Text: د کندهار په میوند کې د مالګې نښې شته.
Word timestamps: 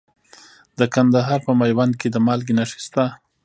د 0.79 0.81
کندهار 0.93 1.39
په 1.47 1.51
میوند 1.59 1.93
کې 1.99 2.07
د 2.11 2.17
مالګې 2.25 2.53
نښې 2.57 2.79
شته. 2.85 3.05